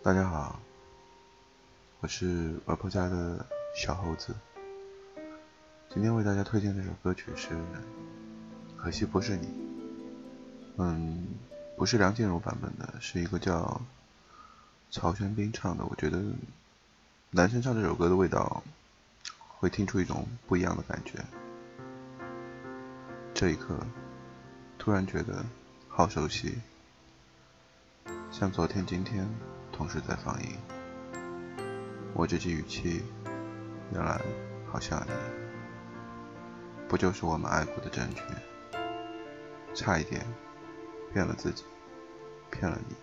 [0.00, 0.60] 大家好，
[2.00, 4.32] 我是外婆家的小猴子。
[5.92, 7.48] 今天为大家推荐这首歌曲是
[8.76, 9.46] 《可惜不是你》。
[10.76, 11.26] 嗯，
[11.76, 13.80] 不是梁静茹版本的，是一个叫
[14.92, 15.84] 曹轩宾唱的。
[15.84, 16.22] 我觉得
[17.30, 18.62] 男生唱这首歌的味道，
[19.58, 21.18] 会听出一种不一样的感觉。
[23.34, 23.76] 这一刻，
[24.78, 25.44] 突然觉得
[25.88, 26.56] 好熟悉，
[28.30, 29.28] 像昨天、今天。
[29.78, 30.58] 同时在放映，
[32.12, 33.04] 我这句语气，
[33.92, 34.20] 原来
[34.66, 35.12] 好像你，
[36.88, 38.20] 不就是我们爱过的证据？
[39.76, 40.26] 差一点
[41.12, 41.62] 骗了自己，
[42.50, 42.96] 骗了你。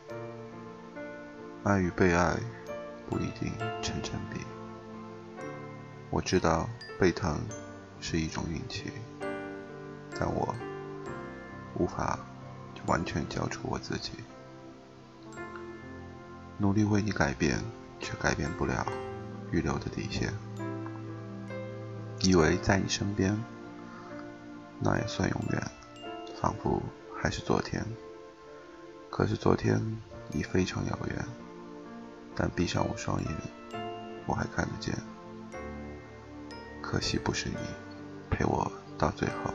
[1.64, 2.36] 爱与被爱
[3.10, 4.42] 不一定成正比。
[6.10, 6.70] 我知道
[7.00, 7.40] 被疼
[8.02, 8.92] 是一种运气，
[10.20, 10.54] 但我
[11.76, 12.20] 无法
[12.86, 14.12] 完全交出我自己。
[16.58, 17.60] 努力为你改变，
[18.00, 18.88] 却改变不了
[19.52, 20.34] 预留的底线。
[22.22, 23.38] 以为在你身边，
[24.80, 25.62] 那也算永远，
[26.42, 26.82] 仿佛
[27.22, 27.86] 还是昨天。
[29.10, 29.80] 可是昨天
[30.32, 31.26] 已非常遥远，
[32.36, 33.32] 但闭上我双眼，
[34.26, 34.96] 我还看得见。
[36.82, 37.56] 可惜不是你
[38.30, 39.54] 陪我到最后，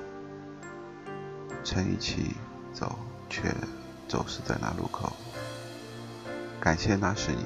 [1.64, 2.34] 曾一起
[2.72, 2.98] 走，
[3.28, 3.54] 却
[4.06, 5.12] 走失在那路口。
[6.60, 7.44] 感谢那是你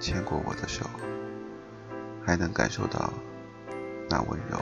[0.00, 0.84] 牵过我的手，
[2.24, 3.12] 还能感受到
[4.10, 4.58] 那温柔。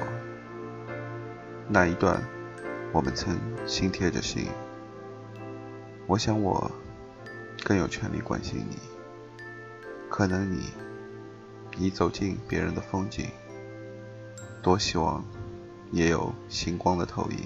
[1.66, 2.22] 那一段，
[2.92, 3.34] 我们曾
[3.66, 4.48] 心贴着心。
[6.06, 6.70] 我想我
[7.64, 8.76] 更有权利关心你。
[10.10, 10.68] 可能你
[11.78, 13.30] 已走进别人的风景，
[14.62, 15.24] 多希望
[15.90, 17.38] 也有星光的投影。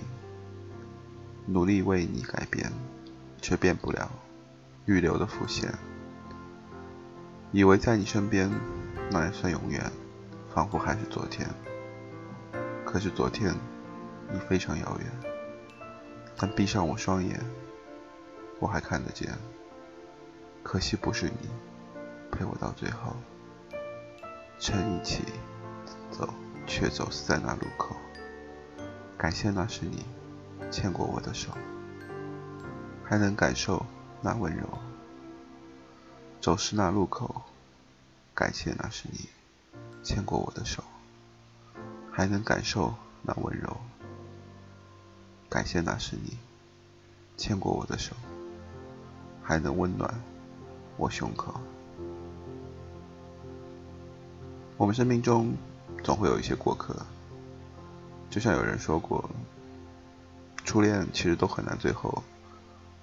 [1.46, 2.72] 努力为你改变，
[3.40, 4.10] 却变不了
[4.86, 5.72] 预留的伏线。
[7.50, 8.50] 以为在你身边，
[9.10, 9.90] 那也算永远，
[10.54, 11.48] 仿佛还是昨天。
[12.84, 13.54] 可是昨天
[14.34, 15.06] 已非常遥远，
[16.36, 17.40] 但闭上我双眼，
[18.60, 19.30] 我还看得见。
[20.62, 21.48] 可惜不是你
[22.30, 23.16] 陪我到最后，
[24.58, 25.22] 曾一起
[26.10, 26.28] 走，
[26.66, 27.96] 却走死在那路口。
[29.16, 30.04] 感谢那是你
[30.70, 31.50] 牵过我的手，
[33.02, 33.84] 还能感受
[34.20, 34.68] 那温柔。
[36.40, 37.42] 走失那路口，
[38.34, 39.28] 感谢那是你
[40.02, 40.82] 牵过我的手，
[42.12, 43.76] 还能感受那温柔。
[45.48, 46.38] 感谢那是你
[47.36, 48.14] 牵过我的手，
[49.42, 50.14] 还能温暖
[50.96, 51.60] 我胸口。
[54.76, 55.52] 我们生命中
[56.04, 57.04] 总会有一些过客，
[58.30, 59.28] 就像有人说过，
[60.64, 62.22] 初恋其实都很难最后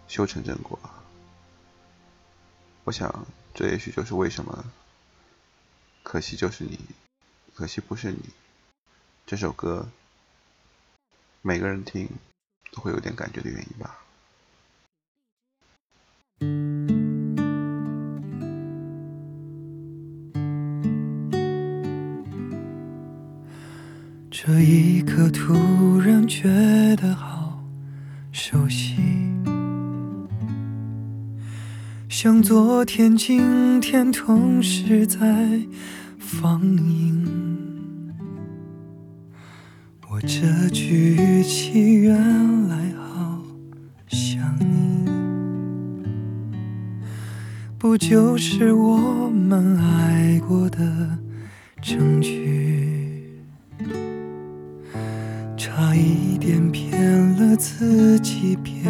[0.08, 0.80] 修成正果。
[2.86, 4.64] 我想，这也许就是为什么，
[6.04, 6.80] 可惜就是你，
[7.56, 8.20] 可惜不是你。
[9.26, 9.90] 这首歌，
[11.42, 12.08] 每个人听
[12.72, 14.02] 都会有点感觉的原因吧。
[24.30, 27.64] 这一刻，突然觉得好
[28.32, 29.35] 熟悉。
[32.18, 35.20] 像昨天、今天同时在
[36.18, 37.28] 放映，
[40.10, 42.16] 我这句语气原
[42.70, 43.44] 来好
[44.08, 45.06] 像你，
[47.78, 50.80] 不就是我们爱过的
[51.82, 53.42] 证据？
[55.58, 56.98] 差一点骗
[57.36, 58.90] 了自己，骗。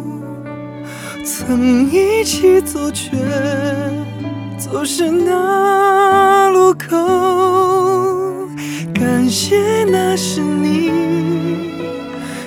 [1.33, 3.11] 曾一起走，却
[4.57, 6.97] 走失那路口。
[8.93, 10.91] 感谢那是你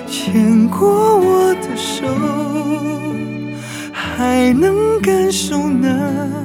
[0.07, 2.05] 牵过我的手，
[3.91, 6.44] 还能感受那。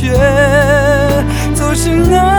[0.00, 0.12] 却
[1.56, 2.37] 走失那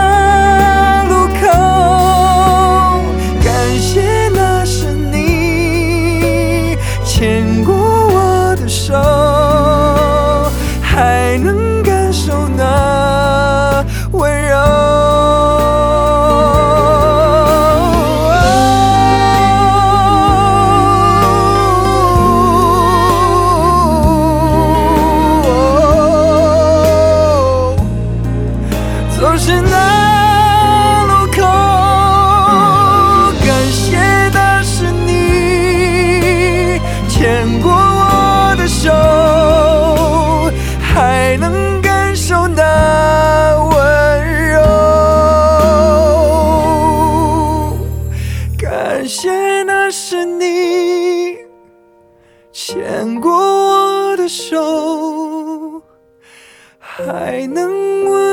[57.06, 58.29] 还能问